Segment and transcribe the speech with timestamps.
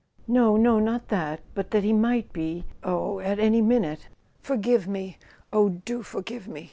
[0.27, 4.07] "No, no, not that; but that he might be—oh, at any minute!
[4.41, 6.59] Forgive me—oh, do forgive me!